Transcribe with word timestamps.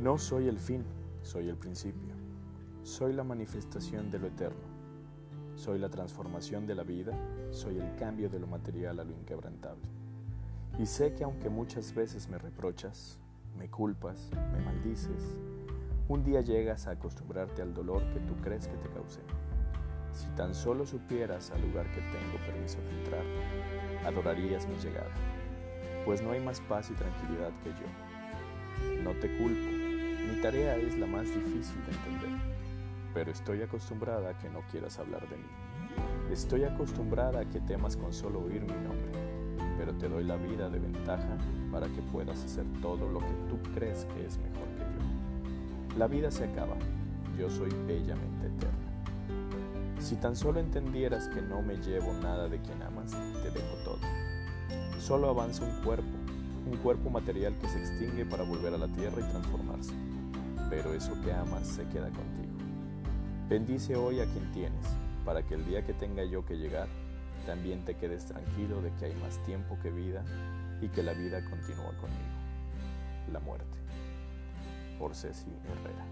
No 0.00 0.16
soy 0.16 0.46
el 0.46 0.60
fin, 0.60 0.84
soy 1.22 1.48
el 1.48 1.56
principio. 1.56 2.14
Soy 2.84 3.12
la 3.12 3.24
manifestación 3.24 4.12
de 4.12 4.20
lo 4.20 4.28
eterno. 4.28 4.62
Soy 5.56 5.80
la 5.80 5.88
transformación 5.88 6.68
de 6.68 6.76
la 6.76 6.84
vida, 6.84 7.18
soy 7.50 7.80
el 7.80 7.96
cambio 7.96 8.30
de 8.30 8.38
lo 8.38 8.46
material 8.46 9.00
a 9.00 9.04
lo 9.04 9.10
inquebrantable. 9.10 9.82
Y 10.78 10.86
sé 10.86 11.14
que 11.14 11.24
aunque 11.24 11.48
muchas 11.48 11.92
veces 11.92 12.28
me 12.28 12.38
reprochas, 12.38 13.18
me 13.58 13.68
culpas, 13.68 14.30
me 14.52 14.60
maldices, 14.64 15.36
un 16.06 16.22
día 16.22 16.42
llegas 16.42 16.86
a 16.86 16.92
acostumbrarte 16.92 17.60
al 17.60 17.74
dolor 17.74 18.04
que 18.12 18.20
tú 18.20 18.36
crees 18.36 18.68
que 18.68 18.76
te 18.76 18.88
causé. 18.90 19.20
Si 20.12 20.28
tan 20.36 20.54
solo 20.54 20.86
supieras 20.86 21.50
al 21.50 21.60
lugar 21.62 21.90
que 21.90 22.00
tengo 22.02 22.38
permiso 22.46 22.78
de 22.82 22.98
entrar, 23.00 23.24
adorarías 24.06 24.68
mi 24.68 24.76
llegada, 24.76 25.10
pues 26.04 26.22
no 26.22 26.30
hay 26.30 26.40
más 26.40 26.60
paz 26.60 26.88
y 26.88 26.94
tranquilidad 26.94 27.50
que 27.64 27.70
yo. 27.70 29.02
No 29.02 29.10
te 29.18 29.36
culpo, 29.38 29.77
mi 30.28 30.42
tarea 30.42 30.76
es 30.76 30.98
la 30.98 31.06
más 31.06 31.24
difícil 31.24 31.82
de 31.86 31.92
entender, 31.92 32.40
pero 33.14 33.30
estoy 33.30 33.62
acostumbrada 33.62 34.30
a 34.30 34.38
que 34.38 34.50
no 34.50 34.60
quieras 34.70 34.98
hablar 34.98 35.26
de 35.28 35.36
mí. 35.36 35.48
Estoy 36.30 36.64
acostumbrada 36.64 37.40
a 37.40 37.44
que 37.46 37.60
temas 37.60 37.96
con 37.96 38.12
solo 38.12 38.40
oír 38.40 38.60
mi 38.60 38.68
nombre, 38.68 39.10
pero 39.78 39.94
te 39.94 40.06
doy 40.06 40.24
la 40.24 40.36
vida 40.36 40.68
de 40.68 40.80
ventaja 40.80 41.38
para 41.72 41.86
que 41.86 42.02
puedas 42.02 42.44
hacer 42.44 42.66
todo 42.82 43.08
lo 43.08 43.20
que 43.20 43.34
tú 43.48 43.58
crees 43.74 44.04
que 44.04 44.26
es 44.26 44.36
mejor 44.38 44.68
que 44.76 44.82
yo. 44.82 45.98
La 45.98 46.06
vida 46.06 46.30
se 46.30 46.44
acaba, 46.44 46.76
yo 47.38 47.48
soy 47.48 47.70
bellamente 47.86 48.48
eterna. 48.48 49.98
Si 49.98 50.16
tan 50.16 50.36
solo 50.36 50.60
entendieras 50.60 51.28
que 51.28 51.40
no 51.40 51.62
me 51.62 51.76
llevo 51.76 52.12
nada 52.22 52.48
de 52.48 52.60
quien 52.60 52.82
amas, 52.82 53.12
te 53.42 53.50
dejo 53.50 53.76
todo. 53.82 54.00
Solo 54.98 55.30
avanza 55.30 55.64
un 55.64 55.82
cuerpo, 55.82 56.16
un 56.68 56.76
cuerpo 56.78 57.10
material 57.10 57.56
que 57.58 57.68
se 57.68 57.78
extingue 57.78 58.26
para 58.26 58.44
volver 58.44 58.74
a 58.74 58.78
la 58.78 58.88
tierra 58.88 59.20
y 59.20 59.30
transformarse. 59.30 59.92
Pero 60.68 60.92
eso 60.92 61.18
que 61.22 61.32
amas 61.32 61.66
se 61.66 61.86
queda 61.88 62.10
contigo. 62.10 62.56
Bendice 63.48 63.96
hoy 63.96 64.20
a 64.20 64.26
quien 64.26 64.52
tienes, 64.52 64.84
para 65.24 65.42
que 65.42 65.54
el 65.54 65.64
día 65.64 65.84
que 65.86 65.94
tenga 65.94 66.24
yo 66.24 66.44
que 66.44 66.58
llegar, 66.58 66.88
también 67.46 67.84
te 67.84 67.94
quedes 67.94 68.26
tranquilo 68.26 68.82
de 68.82 68.92
que 68.96 69.06
hay 69.06 69.14
más 69.22 69.42
tiempo 69.44 69.78
que 69.82 69.90
vida 69.90 70.22
y 70.82 70.88
que 70.88 71.02
la 71.02 71.14
vida 71.14 71.42
continúa 71.48 71.92
conmigo. 71.96 72.38
La 73.32 73.40
muerte. 73.40 73.78
Por 74.98 75.14
Ceci 75.14 75.50
Herrera. 75.64 76.04